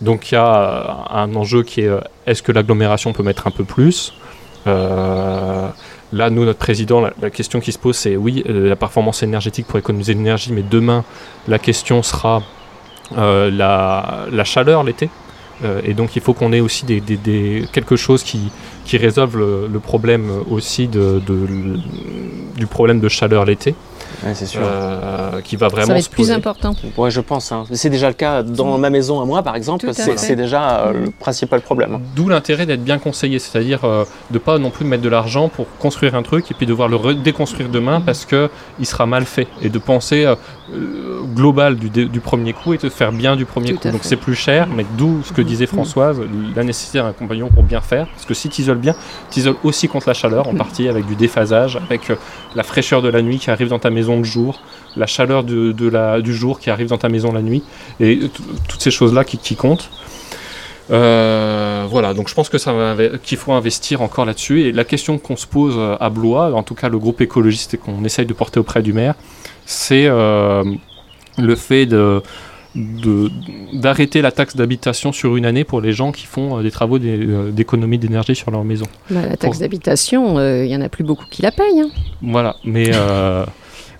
Donc 0.00 0.30
il 0.30 0.34
y 0.34 0.38
a 0.38 1.06
un 1.10 1.34
enjeu 1.34 1.62
qui 1.62 1.82
est, 1.82 1.88
euh, 1.88 2.00
est-ce 2.26 2.42
que 2.42 2.52
l'agglomération 2.52 3.12
peut 3.12 3.22
mettre 3.22 3.46
un 3.46 3.50
peu 3.50 3.64
plus? 3.64 4.14
Là, 6.12 6.28
nous, 6.28 6.44
notre 6.44 6.58
président, 6.58 7.00
la, 7.00 7.30
question 7.30 7.60
qui 7.60 7.70
se 7.70 7.78
pose, 7.78 7.96
c'est 7.96 8.16
oui, 8.16 8.42
euh, 8.48 8.68
la 8.68 8.76
performance 8.76 9.22
énergétique 9.22 9.66
pour 9.66 9.78
économiser 9.78 10.14
l'énergie, 10.14 10.52
mais 10.52 10.62
demain, 10.68 11.04
la 11.46 11.58
question 11.58 12.02
sera 12.02 12.42
euh, 13.16 13.50
la, 13.50 14.44
chaleur 14.44 14.82
l'été. 14.82 15.08
Euh, 15.64 15.80
et 15.84 15.94
donc, 15.94 16.16
il 16.16 16.22
faut 16.22 16.34
qu'on 16.34 16.52
ait 16.52 16.60
aussi 16.60 16.84
des, 16.84 17.64
quelque 17.72 17.94
chose 17.94 18.24
qui, 18.24 18.50
résolve 18.96 19.38
le, 19.38 19.78
problème 19.78 20.30
aussi 20.50 20.88
du 20.88 22.66
problème 22.68 22.98
de 22.98 23.08
chaleur 23.08 23.44
l'été 23.44 23.74
c'est 24.34 24.46
sûr. 24.46 24.60
Euh, 24.62 25.40
qui 25.40 25.56
va 25.56 25.68
vraiment 25.68 25.86
ça 25.86 25.92
va 25.92 25.98
être 25.98 26.10
plus 26.10 26.30
important. 26.30 26.74
Ouais, 26.96 27.10
je 27.10 27.20
pense. 27.20 27.52
Hein. 27.52 27.64
C'est 27.72 27.90
déjà 27.90 28.08
le 28.08 28.14
cas 28.14 28.42
dans 28.42 28.78
ma 28.78 28.90
maison 28.90 29.20
à 29.20 29.24
moi, 29.24 29.42
par 29.42 29.56
exemple. 29.56 29.90
C'est 29.92 30.36
déjà 30.36 30.80
euh, 30.80 30.92
le 30.92 31.10
principal 31.10 31.60
problème. 31.60 32.00
D'où 32.14 32.28
l'intérêt 32.28 32.66
d'être 32.66 32.84
bien 32.84 32.98
conseillé, 32.98 33.38
c'est-à-dire 33.38 33.84
euh, 33.84 34.04
de 34.30 34.38
pas 34.38 34.58
non 34.58 34.70
plus 34.70 34.84
mettre 34.84 35.02
de 35.02 35.08
l'argent 35.08 35.48
pour 35.48 35.66
construire 35.78 36.14
un 36.14 36.22
truc 36.22 36.50
et 36.50 36.54
puis 36.54 36.66
devoir 36.66 36.88
le 36.88 37.14
déconstruire 37.14 37.68
demain 37.68 38.00
parce 38.00 38.24
que 38.24 38.50
il 38.78 38.86
sera 38.86 39.06
mal 39.06 39.24
fait 39.24 39.48
et 39.62 39.68
de 39.68 39.78
penser 39.78 40.26
global 41.34 41.76
du, 41.76 41.90
du, 41.90 42.20
premier 42.20 42.52
coup 42.52 42.74
et 42.74 42.78
de 42.78 42.88
faire 42.88 43.12
bien 43.12 43.36
du 43.36 43.44
premier 43.44 43.74
coup. 43.74 43.90
Donc 43.90 44.00
c'est 44.02 44.16
plus 44.16 44.34
cher, 44.34 44.68
mais 44.68 44.84
d'où 44.96 45.22
ce 45.24 45.32
que 45.32 45.42
disait 45.42 45.66
Françoise, 45.66 46.20
la 46.54 46.64
nécessité 46.64 46.98
d'un 46.98 47.12
compagnon 47.12 47.48
pour 47.48 47.62
bien 47.62 47.80
faire. 47.80 48.06
Parce 48.08 48.26
que 48.26 48.34
si 48.34 48.48
tu 48.48 48.62
isoles 48.62 48.78
bien, 48.78 48.94
tu 49.30 49.40
isoles 49.40 49.56
aussi 49.64 49.88
contre 49.88 50.08
la 50.08 50.14
chaleur 50.14 50.48
en 50.48 50.54
partie 50.54 50.88
avec 50.88 51.06
du 51.06 51.16
déphasage, 51.16 51.76
avec 51.76 52.12
la 52.54 52.62
fraîcheur 52.62 53.02
de 53.02 53.08
la 53.08 53.22
nuit 53.22 53.38
qui 53.38 53.50
arrive 53.50 53.68
dans 53.68 53.78
ta 53.78 53.90
maison 53.90 54.18
le 54.18 54.24
jour, 54.24 54.60
la 54.96 55.06
chaleur 55.06 55.44
de, 55.44 55.88
la, 55.88 56.20
du 56.20 56.34
jour 56.34 56.60
qui 56.60 56.70
arrive 56.70 56.88
dans 56.88 56.98
ta 56.98 57.08
maison 57.08 57.32
la 57.32 57.42
nuit, 57.42 57.62
et 58.00 58.20
toutes 58.68 58.82
ces 58.82 58.90
choses-là 58.90 59.24
qui, 59.24 59.56
comptent. 59.56 59.90
Euh, 60.90 61.86
voilà, 61.88 62.14
donc 62.14 62.28
je 62.28 62.34
pense 62.34 62.48
que 62.48 62.58
ça 62.58 62.74
qu'il 63.22 63.38
faut 63.38 63.52
investir 63.52 64.02
encore 64.02 64.24
là-dessus. 64.24 64.62
Et 64.62 64.72
la 64.72 64.84
question 64.84 65.18
qu'on 65.18 65.36
se 65.36 65.46
pose 65.46 65.74
euh, 65.76 65.96
à 66.00 66.10
Blois, 66.10 66.52
en 66.52 66.62
tout 66.62 66.74
cas 66.74 66.88
le 66.88 66.98
groupe 66.98 67.20
écologiste 67.20 67.74
et 67.74 67.78
qu'on 67.78 68.04
essaye 68.04 68.26
de 68.26 68.32
porter 68.32 68.58
auprès 68.58 68.82
du 68.82 68.92
maire, 68.92 69.14
c'est 69.70 70.06
euh, 70.06 70.64
le 71.38 71.56
fait 71.56 71.86
de 71.86 72.22
d'arrêter 73.72 74.22
la 74.22 74.30
taxe 74.30 74.54
d'habitation 74.54 75.10
sur 75.10 75.36
une 75.36 75.44
année 75.44 75.64
pour 75.64 75.80
les 75.80 75.92
gens 75.92 76.12
qui 76.12 76.26
font 76.26 76.62
des 76.62 76.70
travaux 76.70 77.00
d'économie 77.00 77.98
d'énergie 77.98 78.36
sur 78.36 78.52
leur 78.52 78.62
maison. 78.62 78.86
Bah, 79.10 79.26
la 79.28 79.36
taxe 79.36 79.58
d'habitation, 79.58 80.38
il 80.38 80.68
y 80.68 80.76
en 80.76 80.80
a 80.80 80.88
plus 80.88 81.02
beaucoup 81.02 81.24
qui 81.28 81.42
la 81.42 81.50
payent. 81.50 81.80
Hein. 81.80 81.90
Voilà, 82.22 82.54
mais 82.64 82.92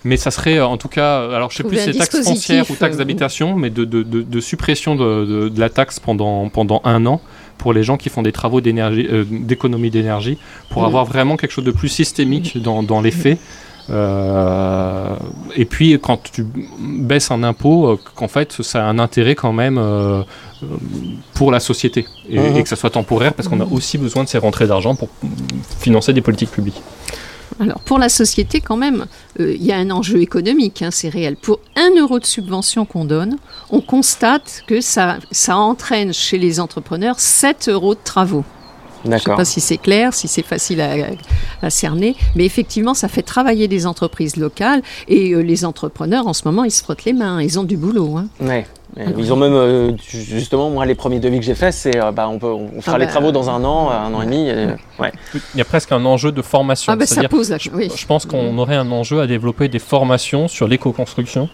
mais 0.04 0.16
ça 0.16 0.30
serait 0.30 0.58
euh, 0.58 0.66
en 0.66 0.76
tout 0.76 0.88
cas, 0.88 1.30
alors 1.30 1.50
je 1.50 1.58
sais 1.58 1.62
plus 1.62 1.76
si 1.76 1.84
c'est 1.84 1.98
taxe 1.98 2.22
foncière 2.22 2.70
ou 2.70 2.74
taxe 2.74 2.94
euh, 2.94 2.98
d'habitation, 2.98 3.56
mais 3.56 3.70
de, 3.70 3.84
de, 3.84 4.02
de, 4.02 4.40
suppression 4.40 4.96
de, 4.96 5.52
la 5.56 5.68
taxe 5.68 6.00
pendant, 6.00 6.48
pendant 6.48 6.80
un 6.84 7.04
an 7.06 7.20
pour 7.58 7.74
les 7.74 7.82
gens 7.82 7.98
qui 7.98 8.08
font 8.08 8.22
des 8.22 8.32
travaux 8.32 8.62
d'énergie, 8.62 9.06
euh, 9.10 9.24
d'économie 9.28 9.90
d'énergie, 9.90 10.38
pour 10.70 10.82
mm. 10.82 10.86
avoir 10.86 11.04
vraiment 11.04 11.36
quelque 11.36 11.52
chose 11.52 11.64
de 11.64 11.70
plus 11.70 11.88
systémique 11.88 12.60
dans, 12.62 12.82
dans 12.82 13.02
les 13.02 13.10
faits. 13.10 13.38
Et 13.90 15.64
puis 15.64 15.98
quand 16.00 16.22
tu 16.22 16.46
baisses 16.78 17.30
un 17.30 17.42
impôt, 17.42 17.98
qu'en 18.14 18.28
fait 18.28 18.62
ça 18.62 18.84
a 18.84 18.88
un 18.88 18.98
intérêt 18.98 19.34
quand 19.34 19.52
même 19.52 19.80
pour 21.34 21.50
la 21.50 21.60
société 21.60 22.06
et, 22.28 22.38
mm-hmm. 22.38 22.56
et, 22.56 22.62
que 22.62 22.68
ça 22.68 22.76
soit 22.76 22.90
temporaire 22.90 23.34
parce 23.34 23.48
qu'on 23.48 23.60
a 23.60 23.66
aussi 23.66 23.98
besoin 23.98 24.24
de 24.24 24.28
ces 24.28 24.38
rentrées 24.38 24.66
d'argent 24.66 24.94
pour 24.94 25.08
financer 25.78 26.12
des 26.12 26.20
politiques 26.20 26.50
publiques. 26.50 26.82
Alors 27.60 27.80
pour 27.80 27.98
la 27.98 28.08
société 28.08 28.60
quand 28.60 28.76
même, 28.76 29.06
euh, 29.38 29.54
il 29.54 29.62
y 29.64 29.72
a 29.72 29.76
un 29.76 29.90
enjeu 29.90 30.22
économique, 30.22 30.80
hein, 30.82 30.90
c'est 30.90 31.10
réel. 31.10 31.36
Pour 31.36 31.60
un 31.76 31.90
euro 31.98 32.18
de 32.18 32.24
subvention 32.24 32.86
qu'on 32.86 33.04
donne, 33.04 33.36
on 33.70 33.82
constate 33.82 34.64
que 34.66 34.80
ça, 34.80 35.18
ça 35.30 35.56
entraîne 35.56 36.14
chez 36.14 36.38
les 36.38 36.58
entrepreneurs 36.58 37.20
7 37.20 37.68
euros 37.68 37.94
de 37.94 38.00
travaux. 38.02 38.44
Je 39.04 39.10
ne 39.10 39.18
sais 39.18 39.30
pas 39.30 39.44
si 39.44 39.60
c'est 39.60 39.78
clair, 39.78 40.14
si 40.14 40.28
c'est 40.28 40.42
facile 40.42 40.84
la 41.62 41.70
cerner. 41.70 42.16
Mais 42.34 42.44
effectivement, 42.44 42.94
ça 42.94 43.08
fait 43.08 43.22
travailler 43.22 43.68
des 43.68 43.86
entreprises 43.86 44.36
locales 44.36 44.82
et 45.08 45.34
les 45.42 45.64
entrepreneurs, 45.64 46.26
en 46.26 46.32
ce 46.32 46.42
moment, 46.44 46.64
ils 46.64 46.70
se 46.70 46.82
frottent 46.82 47.04
les 47.04 47.12
mains. 47.12 47.40
Ils 47.40 47.58
ont 47.58 47.64
du 47.64 47.76
boulot. 47.76 48.16
Hein. 48.16 48.26
Ouais. 48.40 48.66
Ils 48.96 49.32
ont 49.32 49.36
même, 49.36 49.54
euh, 49.54 49.92
justement, 49.98 50.68
moi, 50.68 50.84
les 50.84 50.96
premiers 50.96 51.20
devis 51.20 51.38
que 51.38 51.44
j'ai 51.44 51.54
faits, 51.54 51.72
c'est 51.72 51.96
euh, 51.96 52.10
bah, 52.10 52.28
on, 52.28 52.38
peut, 52.38 52.48
on 52.48 52.80
fera 52.80 52.96
ah 52.96 52.98
les 52.98 53.06
bah, 53.06 53.12
travaux 53.12 53.30
dans 53.30 53.48
un 53.48 53.62
an, 53.64 53.88
un 53.90 54.12
an 54.12 54.22
et 54.22 54.26
demi. 54.26 54.50
ouais. 54.98 55.12
Il 55.54 55.58
y 55.58 55.60
a 55.60 55.64
presque 55.64 55.92
un 55.92 56.04
enjeu 56.04 56.32
de 56.32 56.42
formation. 56.42 56.92
Ah 56.92 56.96
bah, 56.96 57.06
ça 57.06 57.28
pose 57.28 57.54
je, 57.58 57.70
je, 57.70 58.06
pense 58.06 58.26
qu'on 58.26 58.58
aurait 58.58 58.76
un 58.76 58.90
enjeu 58.90 59.20
à 59.20 59.26
développer 59.26 59.68
des 59.68 59.78
formations 59.78 60.48
sur 60.48 60.66
l'éco-construction 60.66 61.48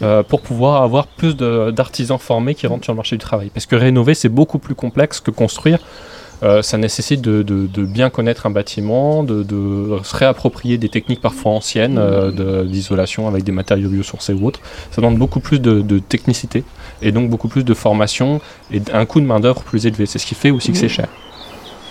euh, 0.00 0.22
pour 0.22 0.40
pouvoir 0.40 0.82
avoir 0.82 1.06
plus 1.06 1.36
d'artisans 1.36 2.18
formés 2.18 2.54
qui 2.54 2.66
rentrent 2.66 2.84
sur 2.84 2.94
le 2.94 2.96
marché 2.96 3.16
du 3.16 3.24
travail. 3.24 3.50
Parce 3.52 3.66
que 3.66 3.76
rénover, 3.76 4.14
c'est 4.14 4.30
beaucoup 4.30 4.58
plus 4.58 4.74
complexe 4.74 5.20
que 5.20 5.30
construire. 5.30 5.80
Euh, 6.42 6.62
ça 6.62 6.78
nécessite 6.78 7.20
de, 7.20 7.82
bien 7.84 8.10
connaître 8.10 8.46
un 8.46 8.50
bâtiment, 8.50 9.22
de, 9.22 9.44
se 10.02 10.16
réapproprier 10.16 10.78
des 10.78 10.88
techniques 10.88 11.20
parfois 11.20 11.52
anciennes 11.52 11.98
euh, 11.98 12.64
d'isolation 12.64 13.28
avec 13.28 13.44
des 13.44 13.52
matériaux 13.52 13.88
biosourcés 13.88 14.32
ou 14.32 14.46
autres. 14.46 14.60
Ça 14.90 15.02
demande 15.02 15.18
beaucoup 15.18 15.40
plus 15.40 15.60
de, 15.60 15.98
technicité 15.98 16.64
et 17.02 17.12
donc 17.12 17.30
beaucoup 17.30 17.48
plus 17.48 17.64
de 17.64 17.74
formation 17.74 18.40
et 18.72 18.80
un 18.92 19.04
coût 19.06 19.20
de 19.20 19.26
main-d'œuvre 19.26 19.62
plus 19.62 19.86
élevé. 19.86 20.06
C'est 20.06 20.18
ce 20.18 20.26
qui 20.26 20.34
fait 20.34 20.50
aussi 20.50 20.72
que 20.72 20.78
c'est 20.78 20.88
cher. 20.88 21.08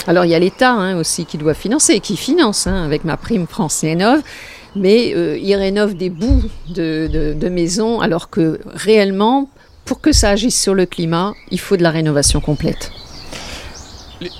Alors 0.07 0.25
il 0.25 0.31
y 0.31 0.35
a 0.35 0.39
l'État 0.39 0.71
hein, 0.71 0.97
aussi 0.97 1.25
qui 1.25 1.37
doit 1.37 1.53
financer, 1.53 1.99
qui 1.99 2.17
finance 2.17 2.67
hein, 2.67 2.83
avec 2.83 3.03
ma 3.03 3.17
prime 3.17 3.45
France 3.47 3.81
Rénov, 3.81 4.21
mais 4.75 5.13
euh, 5.13 5.37
il 5.37 5.53
rénove 5.55 5.93
des 5.95 6.09
bouts 6.09 6.41
de 6.69 7.49
maisons 7.49 7.99
alors 7.99 8.29
que 8.29 8.59
réellement, 8.73 9.49
pour 9.85 10.01
que 10.01 10.11
ça 10.11 10.29
agisse 10.29 10.59
sur 10.59 10.73
le 10.73 10.85
climat, 10.85 11.33
il 11.51 11.59
faut 11.59 11.77
de 11.77 11.83
la 11.83 11.91
rénovation 11.91 12.39
complète. 12.39 12.91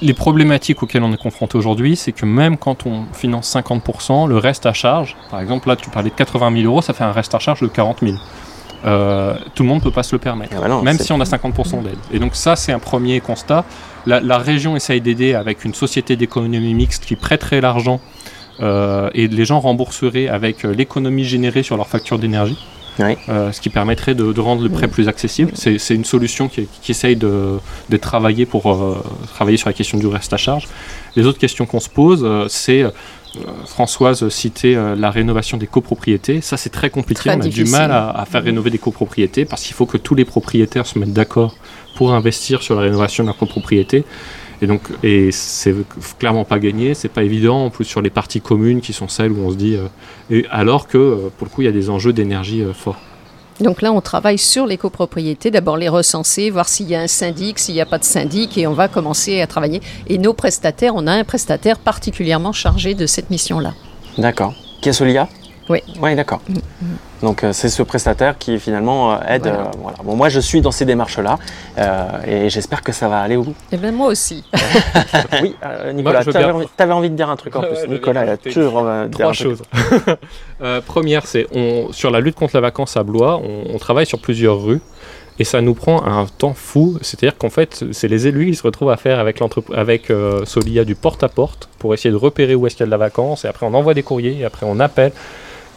Les 0.01 0.13
problématiques 0.13 0.83
auxquelles 0.83 1.03
on 1.03 1.13
est 1.13 1.21
confronté 1.21 1.57
aujourd'hui, 1.57 1.95
c'est 1.95 2.11
que 2.11 2.25
même 2.25 2.57
quand 2.57 2.85
on 2.85 3.05
finance 3.13 3.53
50%, 3.55 4.27
le 4.27 4.37
reste 4.37 4.65
à 4.65 4.73
charge, 4.73 5.15
par 5.29 5.39
exemple 5.39 5.69
là 5.69 5.75
tu 5.75 5.89
parlais 5.89 6.09
de 6.09 6.15
80 6.15 6.51
000 6.61 6.65
euros, 6.65 6.81
ça 6.81 6.93
fait 6.93 7.03
un 7.03 7.11
reste 7.11 7.33
à 7.33 7.39
charge 7.39 7.61
de 7.61 7.67
40 7.67 7.99
000. 8.01 8.17
Euh, 8.85 9.35
tout 9.55 9.63
le 9.63 9.69
monde 9.69 9.79
ne 9.79 9.83
peut 9.83 9.91
pas 9.91 10.03
se 10.03 10.15
le 10.15 10.19
permettre, 10.19 10.53
ah 10.57 10.67
bah 10.67 10.81
même 10.81 10.97
si 10.97 11.11
on 11.11 11.19
a 11.19 11.25
50% 11.25 11.83
d'aide. 11.83 11.97
Et 12.11 12.19
donc 12.19 12.35
ça, 12.35 12.55
c'est 12.55 12.71
un 12.71 12.79
premier 12.79 13.19
constat. 13.19 13.65
La, 14.05 14.37
région 14.37 14.75
essaye 14.75 15.01
d'aider 15.01 15.33
avec 15.33 15.65
une 15.65 15.73
société 15.73 16.15
d'économie 16.15 16.73
mixte 16.73 17.05
qui 17.05 17.15
prêterait 17.15 17.61
l'argent 17.61 17.99
euh, 18.61 19.09
et 19.13 19.27
les 19.27 19.45
gens 19.45 19.59
rembourseraient 19.59 20.27
avec 20.27 20.65
euh, 20.65 20.73
l'économie 20.73 21.25
générée 21.25 21.63
sur 21.63 21.77
leur 21.77 21.87
facture 21.87 22.17
d'énergie. 22.17 22.57
Euh, 22.99 23.51
ce 23.51 23.61
qui 23.61 23.69
permettrait 23.69 24.15
de, 24.15 24.39
rendre 24.39 24.63
le 24.63 24.69
prêt 24.69 24.87
plus 24.87 25.07
accessible. 25.07 25.51
C'est 25.55 25.95
une 25.95 26.05
solution 26.05 26.49
qui, 26.49 26.67
essaye 26.87 27.15
de, 27.15 27.59
travailler 28.01 28.45
pour 28.45 28.71
euh, 28.71 29.03
travailler 29.33 29.57
sur 29.57 29.69
la 29.69 29.73
question 29.73 29.97
du 29.97 30.07
reste 30.07 30.33
à 30.33 30.37
charge. 30.37 30.67
Les 31.15 31.25
autres 31.25 31.39
questions 31.39 31.65
qu'on 31.65 31.79
se 31.79 31.89
pose, 31.89 32.21
euh, 32.23 32.45
c'est 32.49 32.83
Françoise 33.67 34.27
citait 34.29 34.75
la 34.97 35.11
rénovation 35.11 35.57
des 35.57 35.67
copropriétés. 35.67 36.41
Ça, 36.41 36.57
c'est 36.57 36.71
très 36.71 36.89
compliqué. 36.89 37.29
on 37.29 37.39
a 37.39 37.47
du 37.47 37.65
mal 37.65 37.91
à, 37.91 38.09
à, 38.09 38.25
faire 38.25 38.43
rénover 38.43 38.71
des 38.71 38.79
copropriétés 38.79 39.45
parce 39.45 39.63
qu'il 39.63 39.75
faut 39.75 39.85
que 39.85 39.97
tous 39.97 40.15
les 40.15 40.25
propriétaires 40.25 40.87
se 40.87 40.97
mettent 40.97 41.13
d'accord 41.13 41.55
pour 41.95 42.13
investir 42.13 42.63
sur 42.63 42.73
la 42.73 42.81
rénovation 42.81 43.23
de 43.23 43.27
leur 43.27 43.37
copropriété. 43.37 44.03
Et 44.61 44.67
donc, 44.67 44.81
et 45.03 45.31
c'est 45.31 45.73
clairement 46.17 46.43
pas 46.43 46.59
gagné, 46.59 46.93
c'est 46.93 47.09
pas 47.09 47.23
évident, 47.23 47.65
en 47.65 47.69
plus 47.69 47.85
sur 47.85 48.01
les 48.01 48.09
parties 48.09 48.41
communes 48.41 48.81
qui 48.81 48.93
sont 48.93 49.07
celles 49.07 49.31
où 49.31 49.45
on 49.45 49.51
se 49.51 49.55
dit. 49.55 49.75
Euh, 49.75 49.87
et 50.29 50.45
alors 50.51 50.87
que, 50.87 50.97
euh, 50.97 51.15
pour 51.37 51.47
le 51.47 51.51
coup, 51.51 51.61
il 51.61 51.65
y 51.65 51.69
a 51.69 51.71
des 51.71 51.89
enjeux 51.89 52.13
d'énergie 52.13 52.61
euh, 52.61 52.73
forts. 52.73 52.97
Donc 53.61 53.81
là, 53.81 53.91
on 53.91 53.99
travaille 53.99 54.37
sur 54.37 54.65
les 54.65 54.77
copropriétés, 54.77 55.51
d'abord 55.51 55.75
les 55.75 55.89
recenser, 55.89 56.49
voir 56.49 56.69
s'il 56.69 56.89
y 56.89 56.95
a 56.95 57.01
un 57.01 57.07
syndic, 57.07 57.59
s'il 57.59 57.75
n'y 57.75 57.81
a 57.81 57.85
pas 57.85 57.97
de 57.97 58.05
syndic, 58.05 58.57
et 58.57 58.67
on 58.67 58.73
va 58.73 58.87
commencer 58.87 59.41
à 59.41 59.47
travailler. 59.47 59.81
Et 60.07 60.17
nos 60.17 60.33
prestataires, 60.33 60.93
on 60.95 61.07
a 61.07 61.11
un 61.11 61.25
prestataire 61.25 61.77
particulièrement 61.77 62.53
chargé 62.53 62.93
de 62.95 63.05
cette 63.05 63.29
mission-là. 63.29 63.73
D'accord. 64.17 64.53
Qui 64.81 64.89
est 64.89 64.93
Solia? 64.93 65.27
Oui. 65.69 65.79
Oui, 66.01 66.15
d'accord. 66.15 66.41
Mm, 66.49 66.55
mm. 66.55 66.97
Donc 67.21 67.43
euh, 67.43 67.53
c'est 67.53 67.69
ce 67.69 67.83
prestataire 67.83 68.37
qui 68.37 68.59
finalement 68.59 69.13
euh, 69.13 69.17
aide. 69.27 69.47
Euh, 69.47 69.63
voilà. 69.77 69.97
Bon, 70.03 70.15
moi 70.15 70.29
je 70.29 70.39
suis 70.39 70.61
dans 70.61 70.71
ces 70.71 70.85
démarches-là 70.85 71.37
et 72.25 72.49
j'espère 72.49 72.81
que 72.81 72.91
ça 72.91 73.07
va 73.07 73.21
aller 73.21 73.35
au 73.35 73.43
bout. 73.43 73.55
Et 73.71 73.75
eh 73.75 73.77
bien 73.77 73.91
moi 73.91 74.07
aussi. 74.07 74.43
oui, 75.41 75.55
Nicolas, 75.93 76.23
tu 76.23 76.35
avais, 76.35 76.93
envie 76.93 77.09
de 77.09 77.15
dire 77.15 77.29
un 77.29 77.35
truc 77.35 77.55
en 77.55 77.61
plus. 77.61 77.87
Nicolas, 77.87 78.25
il 78.25 78.29
a 78.29 78.37
toujours 78.37 78.87
Trois 79.11 79.33
choses. 79.33 79.61
première, 80.87 81.25
c'est 81.25 81.47
sur 81.91 82.11
la 82.11 82.19
lutte 82.19 82.35
contre 82.35 82.55
la 82.55 82.61
vacance 82.61 82.97
à 82.97 83.03
Blois, 83.03 83.41
on, 83.73 83.77
travaille 83.77 84.05
sur 84.05 84.19
plusieurs 84.19 84.61
rues. 84.61 84.81
Et 85.41 85.45
ça 85.45 85.61
nous 85.61 85.73
prend 85.73 86.05
un 86.05 86.25
temps 86.25 86.53
fou, 86.53 86.97
c'est-à-dire 87.01 87.37
qu'en 87.37 87.49
fait, 87.49 87.85
c'est 87.93 88.09
les 88.09 88.27
élus 88.27 88.47
qui 88.47 88.55
se 88.55 88.63
retrouvent 88.63 88.89
à 88.89 88.97
faire 88.97 89.19
avec, 89.19 89.39
avec 89.73 90.11
Solia 90.43 90.83
du 90.83 90.95
porte-à-porte 90.95 91.69
pour 91.79 91.93
essayer 91.93 92.11
de 92.11 92.17
repérer 92.17 92.55
où 92.55 92.67
est-ce 92.67 92.75
qu'il 92.75 92.83
y 92.83 92.83
a 92.83 92.87
de 92.87 92.91
la 92.91 92.97
vacance, 92.97 93.45
et 93.45 93.47
après 93.47 93.65
on 93.65 93.73
envoie 93.73 93.93
des 93.93 94.03
courriers, 94.03 94.39
et 94.39 94.45
après 94.45 94.65
on 94.69 94.81
appelle. 94.81 95.13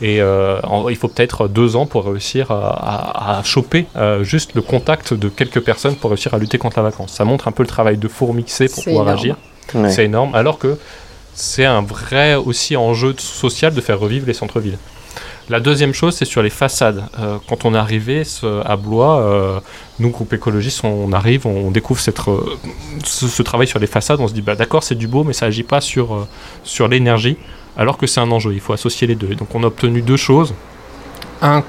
Et 0.03 0.21
euh, 0.21 0.61
il 0.91 0.97
faut 0.97 1.07
peut-être 1.07 1.47
deux 1.47 1.77
ans 1.77 1.87
pour 1.87 2.05
réussir 2.05 2.51
à, 2.51 3.41
choper 3.45 3.87
euh, 3.97 4.25
juste 4.25 4.55
le 4.55 4.61
contact 4.61 5.15
de 5.15 5.29
quelques 5.29 5.61
personnes 5.61 5.95
pour 5.95 6.11
réussir 6.11 6.35
à 6.35 6.39
lutter 6.39 6.59
contre 6.59 6.79
la 6.79 6.83
vacance. 6.83 7.13
Ça 7.13 7.25
montre 7.25 7.47
un 7.47 7.53
peu 7.53 7.63
le 7.63 7.69
travail 7.69 7.97
de 7.99 8.09
fourmixer 8.09 8.69
pour 8.69 8.83
pouvoir 8.83 9.07
agir. 9.07 9.37
C'est 9.89 10.05
énorme. 10.05 10.35
Alors 10.35 10.59
que 10.59 10.77
c'est 11.35 11.65
un 11.65 11.83
vrai 11.83 12.35
aussi 12.35 12.77
enjeu 12.77 13.15
social 13.17 13.73
de 13.75 13.81
faire 13.81 14.01
revivre 14.01 14.27
les 14.27 14.35
centres-villes. 14.35 14.77
La 15.49 15.61
deuxième 15.61 15.95
chose, 15.95 16.17
c'est 16.17 16.25
sur 16.25 16.43
les 16.43 16.51
façades. 16.51 17.05
Euh, 17.21 17.39
quand 17.49 17.65
on 17.65 17.75
est 17.75 17.79
arrivé 17.79 18.25
à 18.65 18.75
Blois, 18.75 19.63
nous, 20.01 20.11
groupe 20.11 20.33
écologiste, 20.33 20.83
on, 20.83 21.13
arrive, 21.13 21.47
on 21.47 21.71
découvre 21.71 22.01
cette, 22.01 22.19
ce, 23.05 23.43
travail 23.43 23.69
sur 23.69 23.79
les 23.79 23.87
façades, 23.87 24.19
on 24.19 24.27
se 24.27 24.35
dit, 24.35 24.43
bah, 24.43 24.57
d'accord, 24.57 24.83
c'est 24.83 24.97
du 24.97 25.07
beau, 25.07 25.23
mais 25.23 25.33
ça 25.33 25.47
n'agit 25.47 25.63
pas 25.63 25.81
sur, 25.81 26.27
sur 26.65 26.89
l'énergie 26.89 27.37
alors 27.77 27.97
que 27.97 28.07
c'est 28.07 28.21
un 28.21 28.31
enjeu, 28.31 28.53
il 28.53 28.61
faut 28.61 28.73
associer 28.73 29.07
les 29.07 29.15
deux. 29.15 29.35
donc 29.35 29.55
on 29.55 29.63
a 29.63 29.67
obtenu 29.67 30.03
deux 30.03 30.17
choses. 30.17 30.55
Un, 31.41 31.65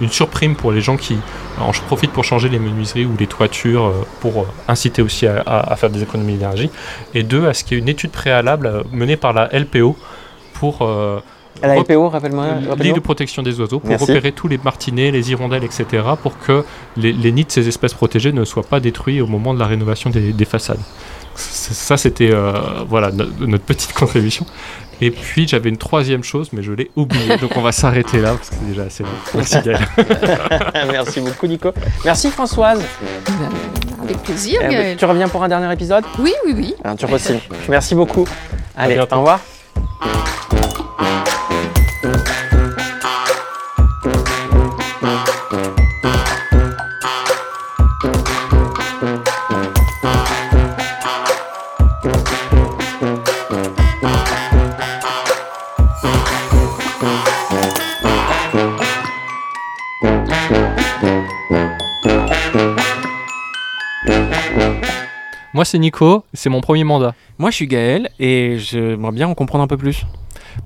une 0.00 0.10
surprime 0.10 0.54
pour 0.54 0.70
les 0.70 0.80
gens 0.80 0.96
qui 0.96 1.18
en 1.58 1.72
profitent 1.72 2.12
pour 2.12 2.22
changer 2.22 2.48
les 2.48 2.60
menuiseries 2.60 3.06
ou 3.06 3.16
les 3.18 3.26
toitures 3.26 3.86
euh, 3.86 4.06
pour 4.20 4.42
euh, 4.42 4.46
inciter 4.68 5.02
aussi 5.02 5.26
à, 5.26 5.74
faire 5.76 5.90
des 5.90 6.02
économies 6.02 6.34
d'énergie. 6.34 6.70
Et 7.12 7.24
deux, 7.24 7.48
à 7.48 7.54
ce 7.54 7.64
qu'il 7.64 7.76
y 7.76 7.80
ait 7.80 7.82
une 7.82 7.88
étude 7.88 8.12
préalable 8.12 8.66
euh, 8.66 8.82
menée 8.92 9.16
par 9.16 9.32
la 9.32 9.48
LPO 9.52 9.96
pour... 10.52 10.88
la 11.62 11.76
LPO, 11.76 12.08
rappelle-moi. 12.08 12.46
Ligue 12.78 12.94
de 12.94 13.00
protection 13.00 13.42
des 13.42 13.60
oiseaux, 13.60 13.80
pour 13.80 13.98
repérer 13.98 14.32
tous 14.32 14.48
les 14.48 14.58
martinets, 14.58 15.10
les 15.10 15.30
hirondelles, 15.30 15.64
etc., 15.64 16.04
pour 16.22 16.38
que 16.38 16.64
les, 16.96 17.32
nids 17.32 17.44
de 17.44 17.50
ces 17.50 17.68
espèces 17.68 17.94
protégées 17.94 18.32
ne 18.32 18.44
soient 18.44 18.62
pas 18.62 18.80
détruits 18.80 19.20
au 19.20 19.26
moment 19.26 19.54
de 19.54 19.58
la 19.58 19.66
rénovation 19.66 20.10
des, 20.10 20.44
façades. 20.44 20.80
Ça, 21.34 21.96
c'était 21.96 22.32
voilà, 22.88 23.10
notre 23.10 23.64
petite 23.64 23.92
contribution. 23.94 24.46
Et 25.00 25.10
puis 25.10 25.46
j'avais 25.46 25.68
une 25.68 25.76
troisième 25.76 26.24
chose, 26.24 26.50
mais 26.52 26.62
je 26.62 26.72
l'ai 26.72 26.90
oublié. 26.96 27.36
Donc 27.36 27.56
on 27.56 27.60
va 27.60 27.72
s'arrêter 27.72 28.20
là 28.20 28.32
parce 28.32 28.50
que 28.50 28.56
c'est 28.58 28.66
déjà 28.66 28.82
assez 28.84 29.02
long. 29.02 29.10
Merci 29.34 29.56
Gaël. 29.60 29.86
Merci 30.90 31.20
beaucoup 31.20 31.46
Nico. 31.46 31.72
Merci 32.04 32.30
Françoise. 32.30 32.80
Avec 34.02 34.22
plaisir. 34.22 34.60
Eh, 34.62 34.96
tu 34.96 35.04
reviens 35.04 35.28
pour 35.28 35.42
un 35.42 35.48
dernier 35.48 35.70
épisode? 35.72 36.04
Oui, 36.18 36.32
oui, 36.46 36.54
oui. 36.56 36.74
tu 36.98 37.12
aussi. 37.12 37.34
Merci 37.68 37.94
beaucoup. 37.94 38.26
Allez, 38.76 38.98
au 38.98 39.04
revoir. 39.04 39.40
Moi, 65.56 65.64
c'est 65.64 65.78
Nico, 65.78 66.22
c'est 66.34 66.50
mon 66.50 66.60
premier 66.60 66.84
mandat. 66.84 67.14
Moi, 67.38 67.48
je 67.48 67.56
suis 67.56 67.66
Gaël 67.66 68.10
et 68.20 68.58
j'aimerais 68.58 69.12
bien 69.12 69.26
en 69.26 69.32
comprendre 69.32 69.64
un 69.64 69.66
peu 69.66 69.78
plus. 69.78 70.04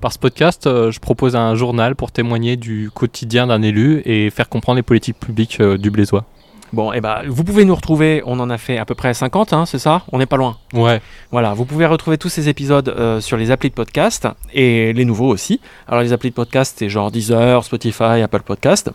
Par 0.01 0.11
ce 0.11 0.19
podcast, 0.19 0.67
euh, 0.67 0.91
je 0.91 0.99
propose 0.99 1.37
un 1.37 1.55
journal 1.55 1.95
pour 1.95 2.11
témoigner 2.11 2.57
du 2.57 2.91
quotidien 2.93 3.47
d'un 3.47 3.61
élu 3.61 4.01
et 4.03 4.29
faire 4.31 4.49
comprendre 4.49 4.75
les 4.75 4.83
politiques 4.83 5.17
publiques 5.17 5.61
euh, 5.61 5.77
du 5.77 5.91
Blésois. 5.91 6.25
Bon, 6.73 6.91
et 6.91 6.97
eh 6.97 6.99
ben, 6.99 7.21
vous 7.25 7.45
pouvez 7.45 7.63
nous 7.63 7.73
retrouver, 7.73 8.21
on 8.25 8.37
en 8.41 8.49
a 8.49 8.57
fait 8.57 8.79
à 8.79 8.83
peu 8.83 8.93
près 8.93 9.13
50, 9.13 9.53
hein, 9.53 9.65
c'est 9.65 9.79
ça? 9.79 10.01
On 10.11 10.17
n'est 10.17 10.25
pas 10.25 10.35
loin. 10.35 10.57
Ouais. 10.73 10.99
Voilà, 11.31 11.53
vous 11.53 11.63
pouvez 11.63 11.85
retrouver 11.85 12.17
tous 12.17 12.27
ces 12.27 12.49
épisodes 12.49 12.89
euh, 12.89 13.21
sur 13.21 13.37
les 13.37 13.49
applis 13.49 13.69
de 13.69 13.75
podcast 13.75 14.27
et 14.53 14.91
les 14.91 15.05
nouveaux 15.05 15.29
aussi. 15.29 15.61
Alors, 15.87 16.01
les 16.01 16.11
applis 16.11 16.31
de 16.31 16.35
podcast, 16.35 16.75
c'est 16.77 16.89
genre 16.89 17.11
Deezer, 17.11 17.63
Spotify, 17.63 18.21
Apple 18.21 18.41
Podcast. 18.41 18.91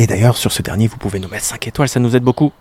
Et 0.00 0.06
d'ailleurs, 0.06 0.38
sur 0.38 0.50
ce 0.50 0.62
dernier, 0.62 0.86
vous 0.86 0.96
pouvez 0.96 1.18
nous 1.18 1.28
mettre 1.28 1.44
5 1.44 1.68
étoiles, 1.68 1.86
ça 1.86 2.00
nous 2.00 2.16
aide 2.16 2.22
beaucoup. 2.22 2.52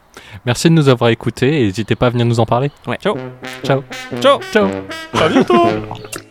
Merci 0.46 0.68
de 0.68 0.74
nous 0.74 0.90
avoir 0.90 1.10
écoutés 1.10 1.62
et 1.62 1.68
n'hésitez 1.68 1.96
pas 1.96 2.08
à 2.08 2.10
venir 2.10 2.26
nous 2.26 2.42
en 2.42 2.46
parler. 2.46 2.70
Ouais. 2.86 2.98
Ciao. 3.02 3.16
Ciao. 3.64 3.82
Ciao. 4.20 4.42
Ciao. 4.52 4.68
À 5.14 5.30
bientôt. 5.30 5.64